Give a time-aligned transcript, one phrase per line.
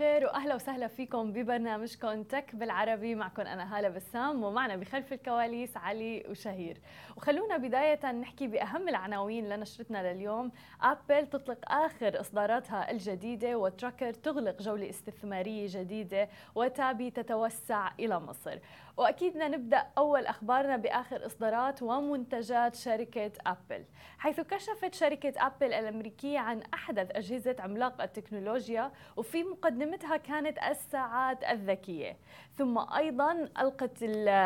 [0.00, 3.14] الخير وأهلا وسهلا فيكم ببرنامجكم تك بالعربي.
[3.14, 6.78] معكم أنا هالة بسام ومعنا بخلف الكواليس علي وشهير.
[7.16, 10.52] وخلونا بداية نحكي بأهم العناوين لنشرتنا لليوم.
[10.82, 18.58] ابل تطلق آخر إصداراتها الجديدة وتراكر تغلق جولة استثمارية جديدة وتابي تتوسع إلى مصر.
[19.00, 23.84] وأكيد نبدأ أول أخبارنا بآخر إصدارات ومنتجات شركة أبل.
[24.18, 32.16] حيث كشفت شركة أبل الأمريكية عن أحدث أجهزة عملاق التكنولوجيا وفي مقدمتها كانت الساعات الذكية.
[32.58, 34.04] ثم أيضا ألقت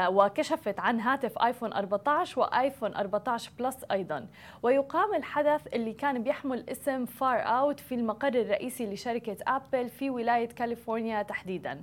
[0.08, 4.26] وكشفت عن هاتف آيفون 14 وايفون 14 بلس أيضا.
[4.62, 10.48] ويقام الحدث اللي كان بيحمل اسم فار اوت في المقر الرئيسي لشركة أبل في ولاية
[10.48, 11.82] كاليفورنيا تحديدا.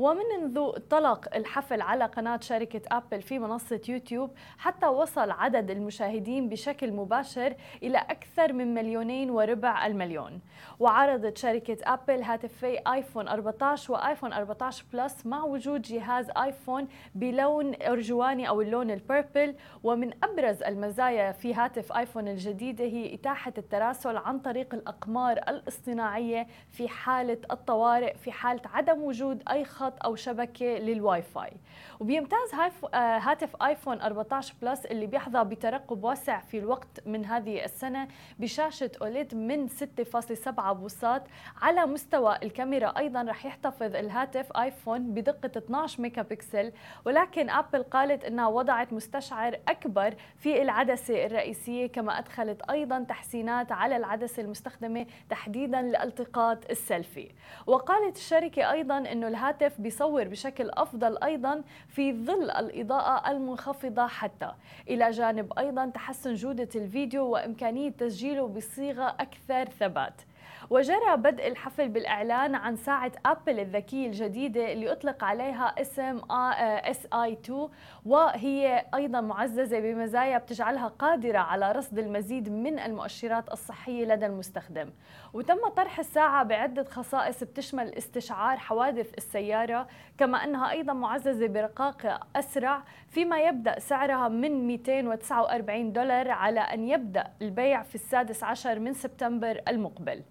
[0.00, 6.92] ومنذ انطلق الحفل على قناة شركة أبل في منصة يوتيوب حتى وصل عدد المشاهدين بشكل
[6.92, 10.40] مباشر إلى أكثر من مليونين وربع المليون.
[10.78, 18.48] وعرضت شركة أبل هاتفي آيفون 14 وآيفون 14 بلس مع وجود جهاز آيفون بلون أرجواني
[18.48, 24.74] أو اللون البيربل ومن أبرز المزايا في هاتف آيفون الجديدة هي إتاحة التراسل عن طريق
[24.74, 31.52] الأقمار الاصطناعية في حالة الطوارئ في حالة عدم وجود أي خط أو شبكة للواي فاي
[32.00, 32.54] وبيمتاز
[32.94, 39.34] هاتف آيفون 14 بلس اللي بيحظى بترقب واسع في الوقت من هذه السنة بشاشة أوليد
[39.34, 41.22] من 6.7 بوصات.
[41.62, 46.72] على مستوى الكاميرا أيضا رح يحتفظ الهاتف آيفون بدقة 12 ميجا بكسل
[47.04, 53.96] ولكن آبل قالت إنها وضعت مستشعر أكبر في العدسة الرئيسية كما أدخلت أيضا تحسينات على
[53.96, 57.28] العدسة المستخدمة تحديدا لالتقاط السيلفي.
[57.66, 64.52] وقالت الشركة أيضا إنه الهاتف بيصور بشكل أفضل أيضا في ظل الإضاءة المنخفضة حتى.
[64.88, 70.14] إلى جانب أيضا تحسن جودة الفيديو وإمكانية تسجيله بصيغة أكثر ثبات.
[70.70, 77.32] وجرى بدء الحفل بالإعلان عن ساعة أبل الذكية الجديدة اللي أطلق عليها اسم إس آي
[77.32, 77.68] 2
[78.06, 84.90] وهي أيضا معززة بمزايا بتجعلها قادرة على رصد المزيد من المؤشرات الصحية لدى المستخدم.
[85.32, 89.86] وتم طرح الساعة بعدة خصائص بتشمل استشعار حوادث السيارة
[90.18, 97.26] كما أنها أيضا معززة برقاقة أسرع فيما يبدأ سعرها من 249 دولار على أن يبدأ
[97.42, 100.22] البيع في السادس عشر من سبتمبر المقبل.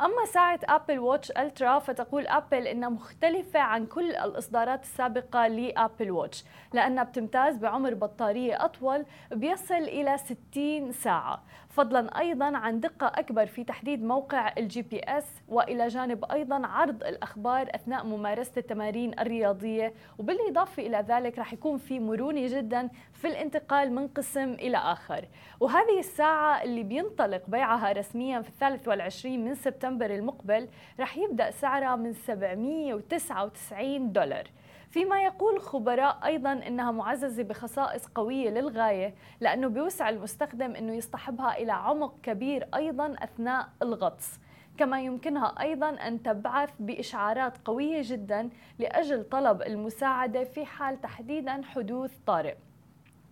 [0.00, 6.44] أما ساعة أبل واتش ألترا فتقول أبل إنها مختلفة عن كل الإصدارات السابقة لأبل واتش
[6.72, 11.42] لأنها بتمتاز بعمر بطارية أطول بيصل إلى 60 ساعة.
[11.78, 17.04] فضلا أيضا عن دقة أكبر في تحديد موقع الجي بي إس وإلى جانب أيضا عرض
[17.04, 19.94] الأخبار أثناء ممارسة التمارين الرياضية.
[20.18, 25.24] وبالإضافة إلى ذلك رح يكون في مرونة جدا في الانتقال من قسم إلى آخر.
[25.60, 30.68] وهذه الساعة اللي بينطلق بيعها رسميا في الثالث والعشرين من سبتمبر المقبل
[31.00, 34.44] رح يبدأ سعرها من 799 دولار.
[34.90, 41.72] فيما يقول خبراء أيضا أنها معززة بخصائص قوية للغاية لأنه بيوسع المستخدم أنه يصطحبها إلى
[41.72, 44.40] عمق كبير أيضا أثناء الغطس.
[44.78, 52.18] كما يمكنها أيضا أن تبعث بإشعارات قوية جدا لأجل طلب المساعدة في حال تحديدا حدوث
[52.26, 52.54] طارئ.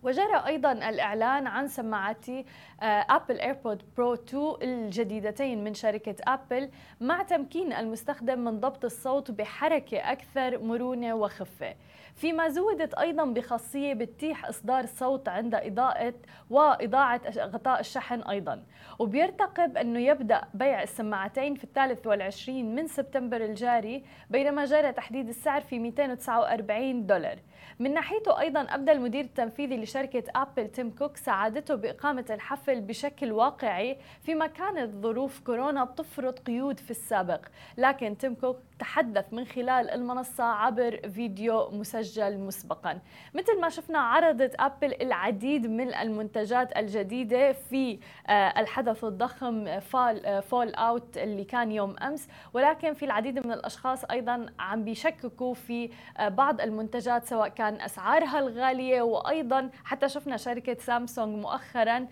[0.03, 2.45] وجرى أيضا الإعلان عن سماعتي
[2.81, 6.69] ابل ايربود برو 2 الجديدتين من شركة ابل
[7.01, 11.75] مع تمكين المستخدم من ضبط الصوت بحركة أكثر مرونة وخفة.
[12.15, 16.13] فيما زودت أيضا بخاصية بتتيح إصدار صوت عند إضاءة
[16.49, 18.63] وإضاعة غطاء الشحن أيضا.
[18.99, 25.61] وبيرتقب أنه يبدأ بيع السماعتين في الثالث والعشرين من سبتمبر الجاري بينما جرى تحديد السعر
[25.61, 27.39] في 249 دولار.
[27.79, 33.97] من ناحيته أيضا ابدى المدير التنفيذي لشركة أبل تيم كوك سعادته بإقامة الحفل بشكل واقعي
[34.21, 37.45] فيما كانت ظروف كورونا بتفرض قيود في السابق.
[37.77, 42.99] لكن تيم كوك تحدث من خلال المنصة عبر فيديو مسجل مسبقا.
[43.33, 47.99] مثل ما شفنا عرضت أبل العديد من المنتجات الجديدة في
[48.29, 52.27] الحدث الضخم فال فول أوت اللي كان يوم أمس.
[52.53, 59.01] ولكن في العديد من الأشخاص أيضا عم بيشككوا في بعض المنتجات سواء كان أسعارها الغالية.
[59.01, 62.07] وأيضا حتى شفنا شركة سامسونج مؤخرا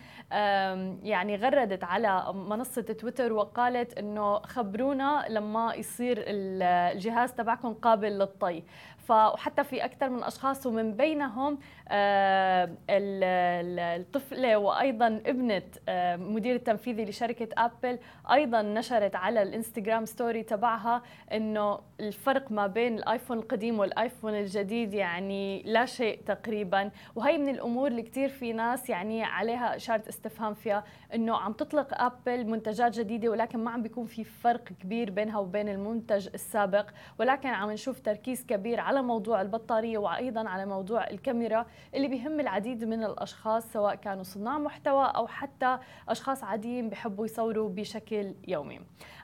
[1.04, 6.24] يعني غردت على منصة تويتر وقالت إنه خبرونا لما يصير
[6.62, 8.63] الجهاز تبعكم قابل للطي.
[9.07, 11.60] فحتى في أكثر من أشخاص ومن بينهم
[11.90, 18.00] آه، الطفلة وأيضا ابنة آه، مدير التنفيذي لشركة ابل
[18.31, 21.02] أيضا نشرت على الإنستغرام ستوري تبعها
[21.34, 26.92] إنه الفرق ما بين الآيفون القديم والآيفون الجديد يعني لا شيء تقريبا.
[27.16, 32.02] وهي من الأمور اللي كثير في ناس يعني عليها إشارة استفهام فيها إنه عم تطلق
[32.02, 36.89] ابل منتجات جديدة ولكن ما عم بيكون في فرق كبير بينها وبين المنتج السابق
[37.19, 41.65] ولكن عم نشوف تركيز كبير على موضوع البطارية وأيضا على موضوع الكاميرا
[41.95, 45.77] اللي بيهم العديد من الأشخاص سواء كانوا صناع محتوى أو حتى
[46.09, 48.80] أشخاص عاديين بيحبوا يصوروا بشكل يومي.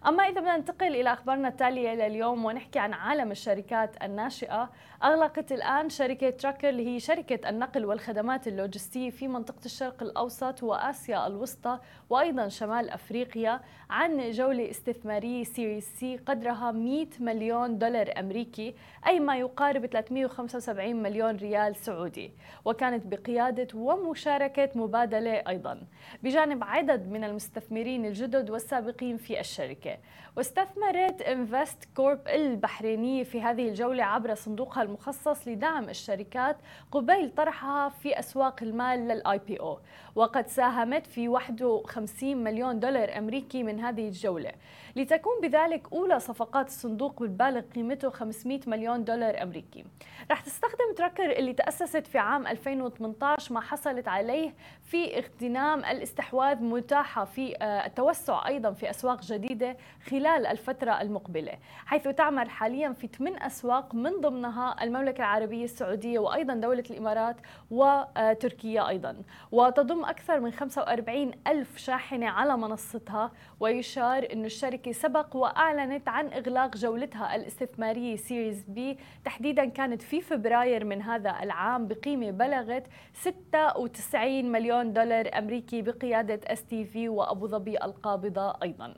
[0.08, 4.70] أما إذا بدنا ننتقل إلى أخبارنا التالية لليوم ونحكي عن عالم الشركات الناشئة،
[5.04, 11.28] أغلقت الآن شركة تراكر اللي هي شركة النقل والخدمات اللوجستية في منطقة الشرق الأوسط وآسيا
[11.28, 11.80] الوسطى
[12.10, 18.76] وأيضا شمال أفريقيا عن جولة استثمارية سيريس سي قدرها 100 مليون دولار أمريكي
[19.08, 22.32] أي ما يقارب 375 مليون ريال سعودي.
[22.66, 25.82] وكانت بقيادة ومشاركة مبادلة أيضا.
[26.24, 29.98] بجانب عدد من المستثمرين الجدد والسابقين في الشركة.
[30.38, 36.58] واستثمرت إنفست كورب البحرينية في هذه الجولة عبر صندوقها المخصص لدعم الشركات
[36.92, 39.80] قبيل طرحها في أسواق المال للآي بي أو.
[40.16, 44.52] وقد ساهمت في 51 مليون دولار أمريكي من هذه الجولة.
[44.96, 49.86] لتكون بذلك أولى صفقات الصندوق بالبالغ قيمته 500 مليون دولار أمريكي.
[50.32, 54.54] رح تستخدم تراكر اللي تأسست في عام 2018 ما حصلت عليه
[54.84, 59.78] في اغتنام الاستحواذ متاحة في آه، التوسع أيضا في أسواق جديدة
[60.10, 61.54] خلال الفترة المقبلة
[61.86, 67.36] حيث تعمل حاليا في ثمان أسواق من ضمنها المملكة العربية السعودية وأيضا دولة الإمارات
[67.72, 69.24] وتركيا أيضا.
[69.52, 76.78] وتضم أكثر من 45 ألف شاحنة على منصتها ويشار أن الشركة سبق وأعلنت عن إغلاق
[76.92, 82.84] جولتها الاستثمارية سيريز بي تحديدا كانت في فبراير من هذا العام بقيمة بلغت
[83.14, 88.94] 96 مليون دولار أمريكي بقيادة اس تي في وأبو ظبي القابضة أيضا.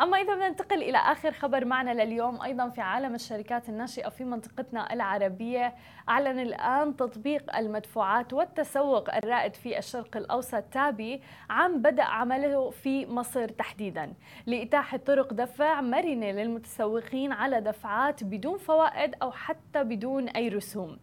[0.00, 4.24] أما إذا بدنا ننتقل إلى آخر خبر معنا لليوم أيضا في عالم الشركات الناشئة في
[4.24, 5.74] منطقتنا العربية
[6.08, 13.48] أعلن الآن تطبيق المدفوعات والتسوق الرائد في الشرق الأوسط تابي عن بدء عمله في مصر
[13.48, 14.12] تحديدا
[14.46, 20.98] لإتاحة طرق دفع مرنة للمتسوقين على دفعات بدون فوائد أو حتى بدون أي رسوم.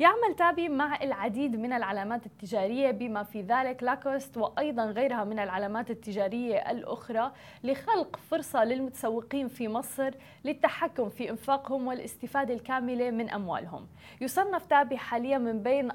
[0.00, 5.90] يعمل تابي مع العديد من العلامات التجارية بما في ذلك لاكوست وأيضا غيرها من العلامات
[5.90, 7.32] التجارية الأخرى
[7.64, 10.10] لخلق فرصة للمتسوقين في مصر
[10.44, 13.86] للتحكم في إنفاقهم والاستفادة الكاملة من أموالهم.
[14.20, 15.88] يصنف تابي حاليا من بين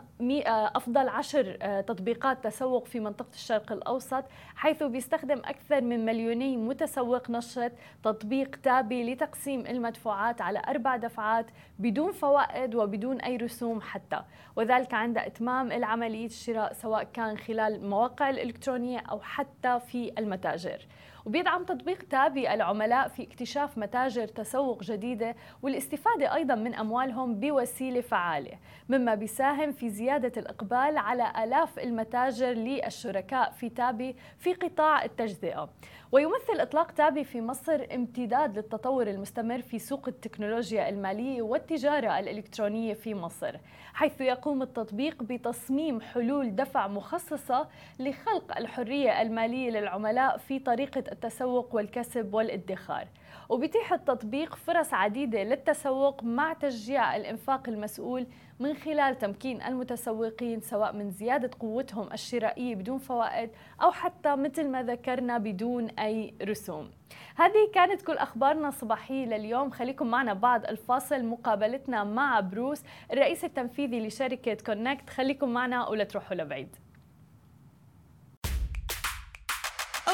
[0.48, 4.24] أفضل عشر آه، تطبيقات تسوق في منطقة الشرق الأوسط
[4.56, 7.72] حيث بيستخدم أكثر من مليوني متسوق نشرة
[8.04, 11.46] تطبيق تابي لتقسيم المدفوعات على أربع دفعات
[11.80, 14.22] بدون فوائد وبدون أي رسوم حتى.
[14.56, 20.88] وذلك عند إتمام العملية الشراء سواء كان خلال المواقع الإلكترونية أو حتى في المتاجر.
[21.26, 28.52] وبيدعم تطبيق تابي العملاء في اكتشاف متاجر تسوق جديدة والاستفادة أيضا من أموالهم بوسيلة فعالة
[28.90, 35.70] مما بيساهم في زيادة الإقبال على آلاف المتاجر للشركاء في تابي في قطاع التجزئة.
[36.12, 43.16] ويمثل إطلاق تابي في مصر امتداد للتطور المستمر في سوق التكنولوجيا المالية والتجارة الإلكترونية في
[43.16, 43.56] مصر
[43.94, 47.68] حيث يقوم التطبيق بتصميم حلول دفع مخصصة
[48.00, 53.08] لخلق الحرية المالية للعملاء في طريقة التسوق والكسب والادخار.
[53.50, 58.28] وبيتيح التطبيق فرص عديدة للتسوق مع تشجيع الإنفاق المسؤول
[58.60, 63.50] من خلال تمكين المتسوقين سواء من زيادة قوتهم الشرائية بدون فوائد
[63.82, 66.92] أو حتى مثل ما ذكرنا بدون أي رسوم.
[67.36, 69.70] هذه كانت كل أخبارنا الصباحية لليوم.
[69.70, 71.26] خليكم معنا بعد الفاصل.
[71.26, 76.76] مقابلتنا مع بروس الرئيس التنفيذي لشركة كونكت خليكم معنا ولا تروحوا لبعيد.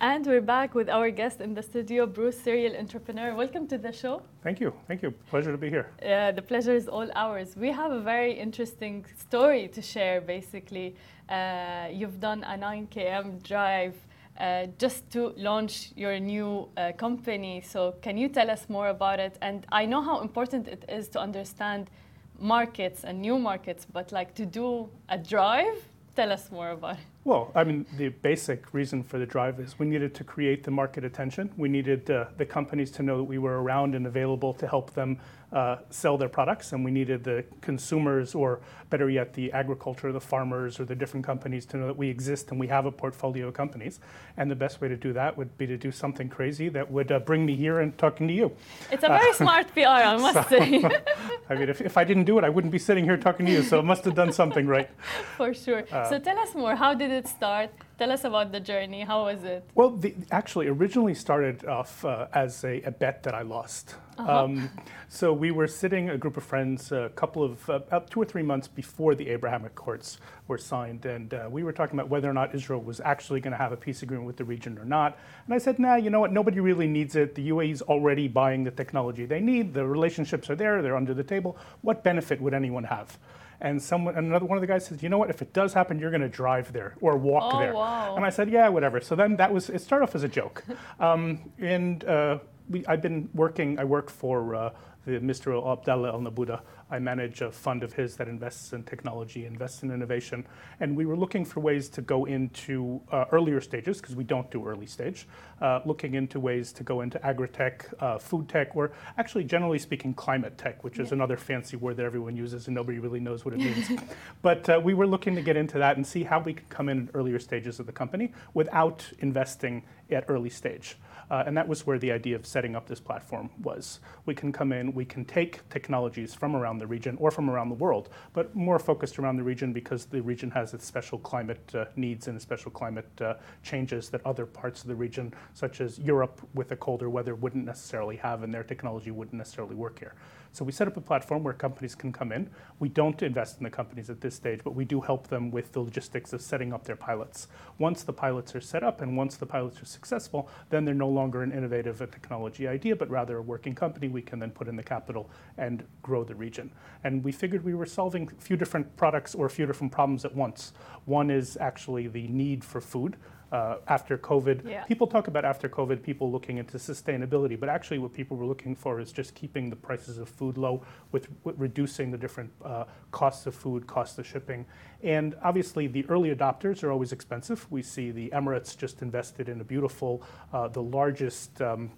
[0.00, 3.34] And we're back with our guest in the studio, Bruce, serial entrepreneur.
[3.34, 4.22] Welcome to the show.
[4.44, 4.72] Thank you.
[4.86, 5.10] Thank you.
[5.28, 5.90] Pleasure to be here.
[6.00, 7.56] Uh, the pleasure is all ours.
[7.56, 10.94] We have a very interesting story to share, basically.
[11.28, 13.96] Uh, you've done a 9 km drive
[14.38, 17.60] uh, just to launch your new uh, company.
[17.66, 19.36] So, can you tell us more about it?
[19.42, 21.90] And I know how important it is to understand
[22.38, 25.82] markets and new markets, but like to do a drive,
[26.14, 27.17] tell us more about it.
[27.28, 30.70] Well, I mean, the basic reason for the drive is we needed to create the
[30.70, 31.50] market attention.
[31.58, 34.94] We needed uh, the companies to know that we were around and available to help
[34.94, 35.18] them
[35.52, 40.20] uh, sell their products, and we needed the consumers, or better yet, the agriculture, the
[40.20, 43.48] farmers, or the different companies to know that we exist and we have a portfolio
[43.48, 44.00] of companies.
[44.36, 47.10] And the best way to do that would be to do something crazy that would
[47.10, 48.52] uh, bring me here and talking to you.
[48.90, 50.84] It's a very smart PR, I must say.
[51.50, 53.52] I mean, if, if I didn't do it, I wouldn't be sitting here talking to
[53.52, 54.90] you, so it must have done something right.
[55.36, 55.84] For sure.
[56.10, 56.76] so tell us more.
[56.76, 57.70] How did it start?
[57.98, 59.00] Tell us about the journey.
[59.00, 59.68] How was it?
[59.74, 63.96] Well, the, actually, originally started off uh, as a, a bet that I lost.
[64.18, 64.68] Um,
[65.08, 68.24] so we were sitting, a group of friends, a couple of, uh, about two or
[68.24, 72.28] three months before the Abraham Accords were signed, and uh, we were talking about whether
[72.28, 74.84] or not Israel was actually going to have a peace agreement with the region or
[74.84, 75.18] not.
[75.46, 77.34] And I said, nah, you know what, nobody really needs it.
[77.34, 79.72] The UAE is already buying the technology they need.
[79.72, 81.56] The relationships are there, they're under the table.
[81.82, 83.18] What benefit would anyone have?
[83.60, 85.30] And someone, another one of the guys says, you know what?
[85.30, 87.74] If it does happen, you're going to drive there or walk Oh, there.
[87.74, 88.14] wow.
[88.14, 89.00] And I said, yeah, whatever.
[89.00, 89.80] So then that was it.
[89.80, 90.64] Started off as a joke,
[91.00, 92.38] um, and uh,
[92.70, 93.78] we, I've been working.
[93.78, 94.70] I work for uh,
[95.06, 95.56] the Mr.
[95.72, 96.60] Abdallah Al Naboodah.
[96.90, 100.46] I manage a fund of his that invests in technology, invests in innovation,
[100.80, 104.50] and we were looking for ways to go into uh, earlier stages because we don't
[104.50, 105.26] do early stage.
[105.60, 110.14] Uh, looking into ways to go into agri-tech, uh, food tech, or actually, generally speaking,
[110.14, 113.54] climate tech, which is another fancy word that everyone uses and nobody really knows what
[113.54, 113.90] it means.
[114.42, 116.88] but uh, we were looking to get into that and see how we could come
[116.88, 120.96] in at earlier stages of the company without investing at early stage.
[121.30, 124.00] Uh, and that was where the idea of setting up this platform was.
[124.26, 127.68] We can come in, we can take technologies from around the region or from around
[127.68, 131.74] the world, but more focused around the region because the region has its special climate
[131.74, 135.98] uh, needs and special climate uh, changes that other parts of the region, such as
[135.98, 140.14] Europe with the colder weather, wouldn't necessarily have, and their technology wouldn't necessarily work here.
[140.52, 142.50] So we set up a platform where companies can come in.
[142.78, 145.72] We don't invest in the companies at this stage, but we do help them with
[145.72, 147.48] the logistics of setting up their pilots.
[147.78, 151.08] Once the pilots are set up and once the pilots are successful, then they're no
[151.18, 154.08] longer an innovative technology idea, but rather a working company.
[154.08, 155.24] We can then put in the capital
[155.56, 156.70] and grow the region.
[157.04, 160.24] And we figured we were solving a few different products or a few different problems
[160.24, 160.72] at once.
[161.04, 163.16] One is actually the need for food.
[163.50, 164.84] Uh, after COVID, Yeah.
[164.84, 168.74] people talk about after COVID, people looking into sustainability, but actually, what people were looking
[168.74, 172.84] for is just keeping the prices of food low with, with reducing the different uh,
[173.10, 174.66] costs of food, costs of shipping.
[175.02, 177.66] And obviously, the early adopters are always expensive.
[177.70, 181.62] We see the Emirates just invested in a beautiful, uh, the largest.
[181.62, 181.90] Um,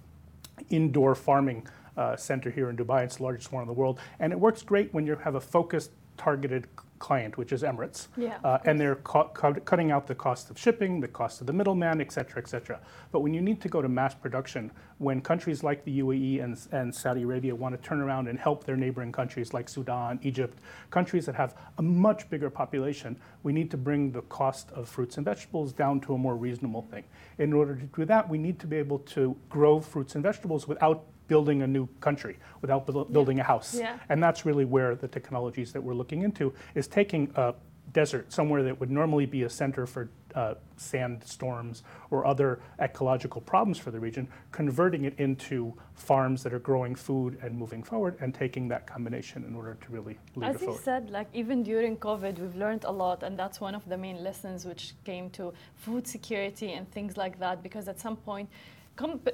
[0.69, 1.67] indoor farming
[1.97, 3.03] uh, center here in Dubai.
[3.03, 5.41] It's the largest one in the world, and it works great when you have a
[5.41, 6.67] focused, targeted
[7.01, 10.59] client, which is Emirates, Yeah, uh, and they're cu- cu- cutting out the cost of
[10.59, 12.79] shipping, the cost of the middleman, et cetera, et cetera.
[13.11, 16.57] But when you need to go to mass production, when countries like the UAE and,
[16.71, 20.59] and Saudi Arabia want to turn around and help their neighboring countries like Sudan, Egypt,
[20.91, 25.17] countries that have a much bigger population, we need to bring the cost of fruits
[25.17, 27.05] and vegetables down to a more reasonable thing.
[27.39, 30.69] In order to do that, we need to be able to grow fruits and vegetables
[30.69, 33.71] without building a new country, without buil- building a house.
[33.85, 34.11] Yeah.
[34.11, 36.45] And that's really where the technologies that we're looking into
[36.75, 37.55] is taking a
[37.93, 40.03] desert, somewhere that would normally be a center for
[40.35, 41.83] uh, sandstorms
[42.13, 42.51] or other
[42.89, 47.83] ecological problems for the region, converting it into farms that are growing food and moving
[47.91, 50.85] forward, and taking that combination in order to really lead it As you forward.
[50.85, 54.19] said, like even during COVID, we've learned a lot, and that's one of the main
[54.29, 55.53] lessons which came to
[55.85, 57.57] food security and things like that.
[57.67, 58.49] Because at some point,
[58.97, 59.29] comp-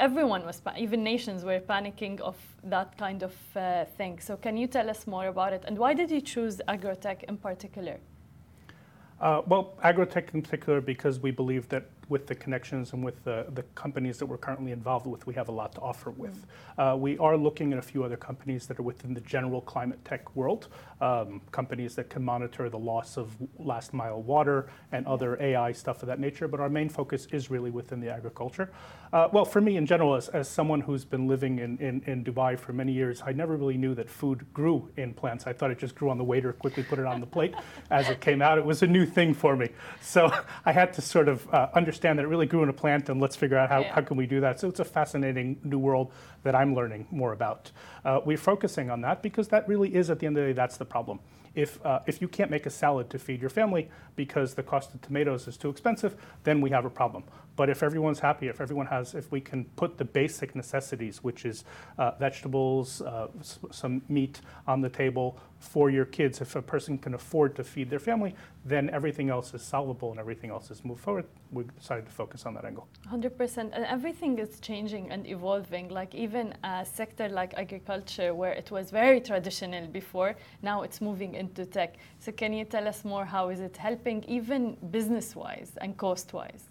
[0.00, 4.20] everyone was, even nations were panicking of that kind of uh, thing.
[4.20, 5.64] So, can you tell us more about it?
[5.66, 7.98] And why did you choose agrotech in particular?
[9.20, 13.46] Uh, well, agrotech in particular, because we believe that with the connections and with the,
[13.54, 16.46] the companies that we're currently involved with, we have a lot to offer with.
[16.78, 20.04] Uh, we are looking at a few other companies that are within the general climate
[20.04, 20.68] tech world,
[21.00, 26.02] um, companies that can monitor the loss of last mile water and other AI stuff
[26.02, 28.70] of that nature, but our main focus is really within the agriculture.
[29.12, 32.24] Uh, well, for me in general, as, as someone who's been living in, in, in
[32.24, 35.46] Dubai for many years, I never really knew that food grew in plants.
[35.46, 37.54] I thought it just grew on the waiter, quickly put it on the plate
[37.90, 38.58] as it came out.
[38.58, 39.70] It was a new thing for me.
[40.00, 40.30] So
[40.64, 43.20] I had to sort of uh, understand that it really grew in a plant and
[43.20, 43.92] let's figure out how, Yeah.
[43.94, 44.60] how can we do that.
[44.60, 46.12] So it's a fascinating new world
[46.42, 47.72] that I'm learning more about.
[48.04, 50.52] Uh, we're focusing on that because that really is, at the end of the day,
[50.54, 51.20] that's the problem.
[51.54, 54.92] If, uh, if you can't make a salad to feed your family because the cost
[54.94, 57.24] of tomatoes is too expensive, then we have a problem.
[57.56, 61.44] But if everyone's happy, if everyone has, if we can put the basic necessities, which
[61.46, 61.64] is
[61.98, 66.98] uh, vegetables, uh, s- some meat on the table for your kids, if a person
[66.98, 68.34] can afford to feed their family,
[68.66, 71.24] then everything else is solvable and everything else is moved forward.
[71.50, 72.86] We decided to focus on that angle.
[73.10, 78.70] 100% and everything is changing and evolving like even a sector like agriculture where it
[78.70, 81.94] was very traditional before now it's moving into tech.
[82.18, 83.24] So can you tell us more?
[83.24, 86.64] How is it helping, even business-wise and cost-wise?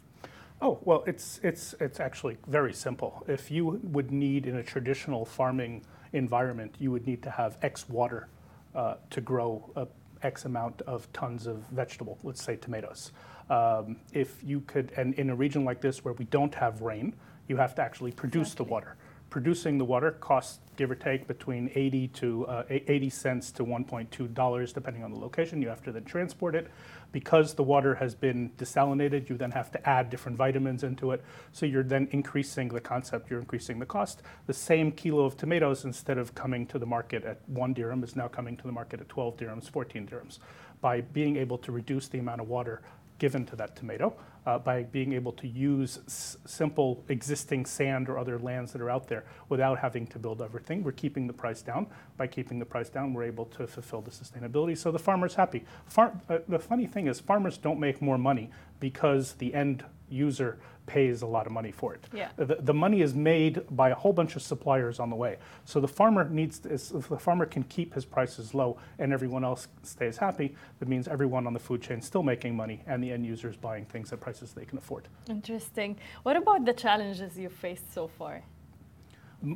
[0.61, 3.23] Oh, well, it's, it's, it's actually very simple.
[3.27, 5.83] If you would need in a traditional farming
[6.13, 8.29] environment, you would need to have X water
[8.73, 9.87] uh, to grow a
[10.25, 13.11] X amount of tons of vegetable, let's say tomatoes.
[13.49, 17.13] Um, if you could, and in a region like this where we don't have rain,
[17.47, 18.65] you have to actually produce exactly.
[18.65, 18.95] the water.
[19.35, 24.33] Producing the water costs, give or take, between 80 to uh, 80 cents to 1.2
[24.33, 25.61] dollars, depending on the location.
[25.61, 26.71] You have to then transport it.
[27.11, 31.21] Because the water has been desalinated, you then have to add different vitamins into it.
[31.51, 34.21] So you're then increasing the concept, you're increasing the cost.
[34.47, 38.15] The same kilo of tomatoes, instead of coming to the market at one dirham, is
[38.15, 40.39] now coming to the market at 12 dirhams, 14 dirhams.
[40.79, 42.83] By being able to reduce the amount of water
[43.17, 44.13] given to that tomato
[44.45, 48.89] uh, by being able to use s- simple existing sand or other lands that are
[48.89, 50.83] out there without having to build everything.
[50.83, 51.87] We're keeping the price down.
[52.17, 54.77] By keeping the price down, we're able to fulfill the sustainability.
[54.77, 55.65] So the farmer's happy.
[55.87, 60.59] Far- uh, the funny thing is, farmers don't make more money because the end user
[60.85, 62.05] pays a lot of money for it.
[62.13, 62.29] Yeah.
[62.37, 65.37] The, the money is made by a whole bunch of suppliers on the way.
[65.65, 69.43] So the farmer needs, to, if the farmer can keep his prices low and everyone
[69.43, 73.03] else stays happy, that means everyone on the food chain is still making money and
[73.03, 75.07] the end user is buying things at prices they can afford.
[75.29, 75.97] Interesting.
[76.23, 78.43] What about the challenges you've faced so far?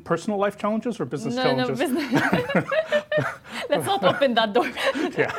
[0.03, 1.79] Personal life challenges or business no, challenges?
[1.79, 2.23] No, business.
[3.69, 4.67] Let's not open that door.
[5.17, 5.33] yeah.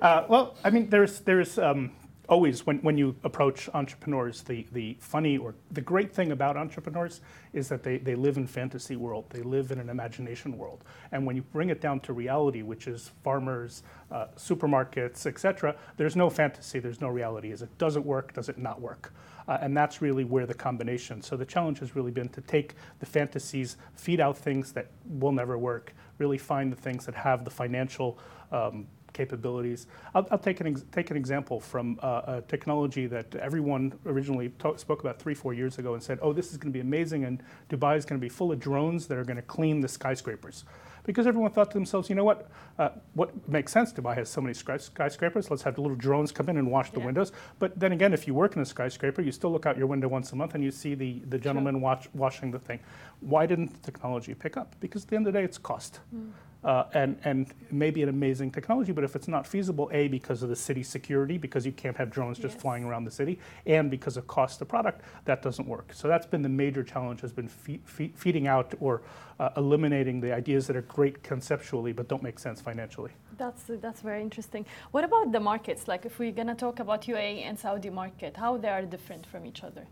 [0.00, 1.92] Uh, well, I mean, there's, there's, um,
[2.28, 7.20] always when, when you approach entrepreneurs the, the funny or the great thing about entrepreneurs
[7.52, 9.26] is that they, they live in fantasy world.
[9.30, 10.84] They live in an imagination world.
[11.12, 16.16] And when you bring it down to reality which is farmers uh, supermarkets etc there's
[16.16, 17.52] no fantasy there's no reality.
[17.52, 19.12] Is it does it work does it not work?
[19.46, 21.20] Uh, and that's really where the combination.
[21.20, 25.32] So the challenge has really been to take the fantasies feed out things that will
[25.32, 28.18] never work really find the things that have the financial
[28.52, 29.86] um, capabilities.
[30.14, 34.78] I'll, I'll take, an take an example from uh, a technology that everyone originally talk,
[34.78, 37.24] spoke about three, four years ago and said, oh, this is going to be amazing,
[37.24, 39.88] and Dubai is going to be full of drones that are going to clean the
[39.88, 40.64] skyscrapers.
[41.04, 42.48] Because everyone thought to themselves, you know what?
[42.78, 43.92] Uh, what makes sense?
[43.92, 45.50] Dubai has so many skyscrapers.
[45.50, 47.06] Let's have the little drones come in and wash the yeah.
[47.06, 47.30] windows.
[47.58, 50.08] But then again, if you work in a skyscraper, you still look out your window
[50.08, 52.80] once a month and you see the, the gentleman watch, washing the thing.
[53.20, 54.74] Why didn't the technology pick up?
[54.80, 56.00] Because at the end of the day, it's cost.
[56.14, 56.32] Mm
[56.64, 60.48] uh, and, and maybe an amazing technology, but if it's not feasible, A, because of
[60.48, 62.62] the city security, because you can't have drones just yes.
[62.62, 65.92] flying around the city, and because of cost of product, that doesn't work.
[65.92, 69.02] So that's been the major challenge, has been fe- fe- feeding out or
[69.38, 73.10] uh, eliminating the ideas that are great conceptually but don't make sense financially.
[73.36, 74.64] That's, that's very interesting.
[74.92, 75.88] What about the markets?
[75.88, 79.26] Like if we're going to talk about UAE and Saudi market, how they are different
[79.26, 79.86] from each other?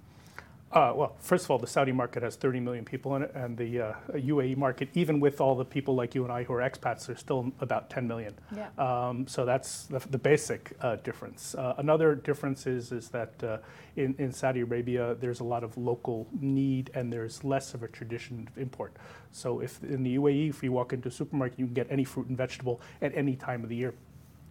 [0.72, 3.58] Uh, well, first of all, the Saudi market has 30 million people in it, and
[3.58, 6.60] the uh, UAE market, even with all the people like you and I who are
[6.60, 8.34] expats, are still about 10 million.
[8.56, 8.68] Yeah.
[8.78, 11.54] Um, so that's the, the basic uh, difference.
[11.54, 13.58] Uh, another difference is, is that uh,
[13.96, 17.88] in, in Saudi Arabia, there's a lot of local need, and there's less of a
[17.88, 18.96] tradition of import.
[19.30, 22.04] So if in the UAE, if you walk into a supermarket, you can get any
[22.04, 23.92] fruit and vegetable at any time of the year.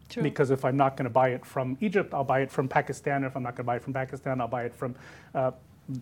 [0.08, 0.22] True.
[0.22, 3.24] Because if I'm not going to buy it from Egypt, I'll buy it from Pakistan.
[3.24, 4.94] If I'm not going to buy it from Pakistan, I'll buy it from
[5.34, 5.52] uh,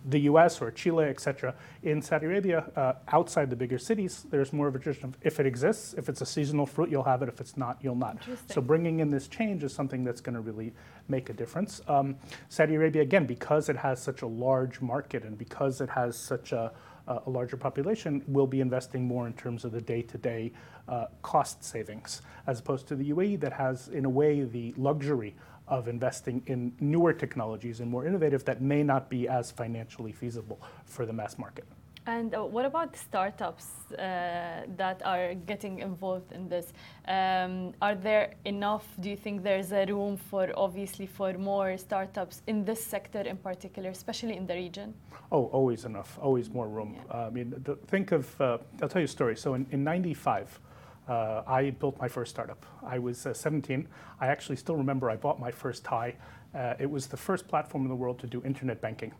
[0.06, 1.54] the US or Chile, etc.
[1.82, 5.40] In Saudi Arabia, uh, outside the bigger cities, there's more of a tradition of if
[5.40, 7.28] it exists, if it's a seasonal fruit, you'll have it.
[7.28, 8.18] If it's not, you'll not.
[8.46, 10.72] So bringing in this change is something that's going to really
[11.08, 11.80] make a difference.
[11.88, 12.16] Um,
[12.48, 16.52] Saudi Arabia, again, because it has such a large market and because it has such
[16.52, 16.72] a,
[17.06, 20.52] a larger population, will be investing more in terms of the day-to-day
[20.88, 25.34] uh, cost savings, as opposed to the UAE that has, in a way, the luxury
[25.70, 30.60] of investing in newer technologies and more innovative that may not be as financially feasible
[30.84, 31.64] for the mass market.
[32.06, 36.72] And uh, what about startups uh, that are getting involved in this?
[37.06, 38.86] Um, are there enough?
[38.98, 43.36] Do you think there's a room for obviously for more startups in this sector in
[43.36, 44.94] particular, especially in the region?
[45.30, 46.18] Oh, always enough.
[46.20, 46.96] Always more room.
[46.96, 47.14] Yeah.
[47.14, 47.54] Uh, I mean,
[47.86, 48.40] think of.
[48.40, 49.36] Uh, I'll tell you a story.
[49.36, 50.58] So in, in '95
[51.08, 52.64] uh, I built my first startup.
[52.84, 53.88] I was uh, 17.
[54.20, 56.14] I actually still remember I bought my first TIE.
[56.54, 59.12] Uh, it was the first platform in the world to do internet banking.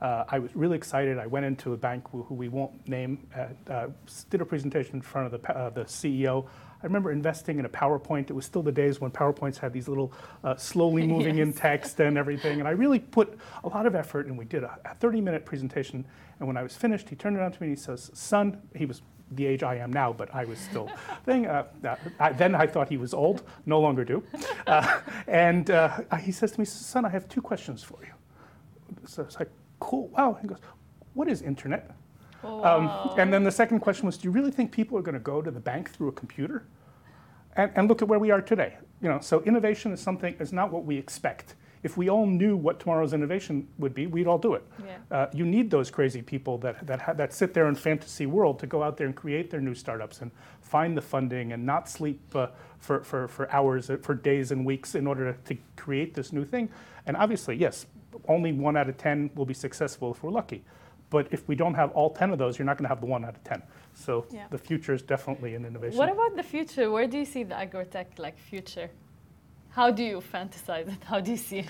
[0.00, 1.18] Uh, I was really excited.
[1.18, 3.88] I went into a bank who, we won't name, uh, uh,
[4.30, 6.46] did a presentation in front of the, the CEO.
[6.82, 8.30] I remember investing in a PowerPoint.
[8.30, 10.14] It was still the days when PowerPoints had these little
[10.56, 11.46] slowly moving yes.
[11.48, 12.60] in text and everything.
[12.60, 16.06] And I really put a lot of effort, and we did a 30 minute presentation.
[16.38, 18.86] And when I was finished, he turned around to me and he says, Son, he
[18.86, 20.90] was the age I am now, but I was still
[21.24, 21.46] thing.
[21.46, 24.22] Uh, uh, I, then I thought he was old, no longer do.
[24.66, 28.12] Uh, and uh, he says to me, son, I have two questions for you.
[29.06, 30.36] So it's like, cool, wow.
[30.40, 30.58] He goes,
[31.14, 31.90] what is internet?
[32.42, 35.20] Um, and then the second question was, do you really think people are going to
[35.20, 36.66] go to the bank through a computer?
[37.56, 38.76] And, and look at where we are today.
[39.02, 41.54] you know, so innovation is something is not what we expect.
[41.82, 44.64] If we all knew what tomorrow's innovation would be, we'd all do it.
[44.84, 44.96] Yeah.
[45.10, 48.58] Uh, you need those crazy people that that ha- that sit there in fantasy world
[48.58, 51.88] to go out there and create their new startups and find the funding and not
[51.88, 55.60] sleep uh, for, for for hours, uh, for days and weeks in order to, to
[55.76, 56.68] create this new thing.
[57.06, 57.86] And obviously, yes,
[58.28, 60.62] only one out of ten will be successful if we're lucky.
[61.08, 63.06] But if we don't have all 10 of those, you're not going to have the
[63.06, 63.62] one out of 10.
[63.94, 64.46] So Yeah.
[64.48, 65.98] the future is definitely in innovation.
[65.98, 66.88] What about the future?
[66.88, 68.90] Where do you see the agrotech like future?
[69.70, 71.02] How do you fantasize it?
[71.04, 71.66] How do you see it?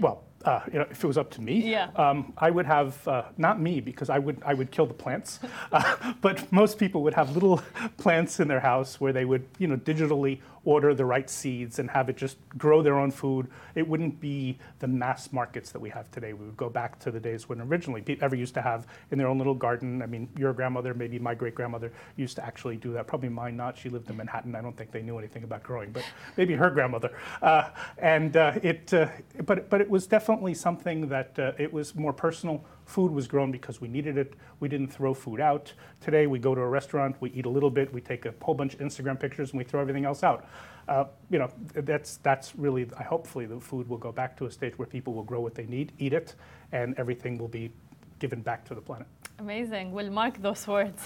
[0.00, 1.88] Well, uh, you know, if it was up to me, Yeah.
[1.96, 5.40] um, I would have uh, not me because I would I would kill the plants,
[5.72, 7.60] uh, but most people would have little
[7.98, 11.90] plants in their house where they would you know digitally order the right seeds and
[11.90, 13.48] have it just grow their own food.
[13.74, 16.32] It wouldn't be the mass markets that we have today.
[16.32, 19.18] We would go back to the days when originally people ever used to have in
[19.18, 20.02] their own little garden.
[20.02, 23.06] I mean, your grandmother, maybe my great grandmother, used to actually do that.
[23.06, 23.76] Probably mine not.
[23.76, 24.54] She lived in Manhattan.
[24.54, 26.04] I don't think they knew anything about growing, but
[26.36, 27.12] maybe her grandmother.
[27.40, 29.08] Uh, and uh, it, uh,
[29.44, 32.64] but but it was definitely something that uh, it was more personal.
[32.92, 34.34] Food was grown because we needed it.
[34.60, 35.72] We didn't throw food out.
[36.02, 38.54] Today we go to a restaurant, we eat a little bit, we take a whole
[38.54, 40.46] bunch of Instagram pictures, and we throw everything else out.
[40.86, 42.84] Uh, you know, that's that's really.
[43.08, 45.64] Hopefully the food will go back to a stage where people will grow what they
[45.64, 46.34] need, eat it,
[46.72, 47.72] and everything will be
[48.18, 49.06] given back to the planet.
[49.38, 49.92] Amazing.
[49.92, 51.02] We'll mark those words.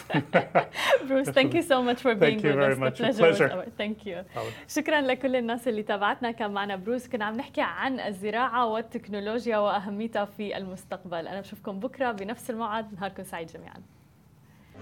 [1.08, 2.78] Bruce, thank you so much for being Thank you with very us.
[2.78, 2.98] much.
[2.98, 3.72] The pleasure pleasure.
[3.78, 4.24] Thank you.
[4.68, 10.24] شكرا لكل الناس اللي تابعتنا كان معنا بروس كنا عم نحكي عن الزراعة والتكنولوجيا وأهميتها
[10.24, 13.76] في المستقبل أنا بشوفكم بكرة بنفس الموعد نهاركم سعيد جميعا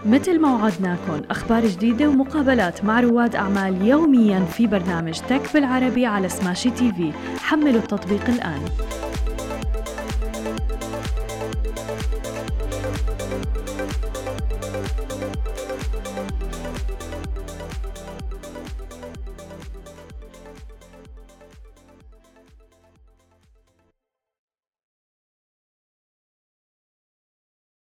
[0.07, 6.29] مثل ما وعدناكم أخبار جديدة ومقابلات مع رواد أعمال يوميا في برنامج تك بالعربي على
[6.29, 8.65] سماشي تي في حملوا التطبيق الآن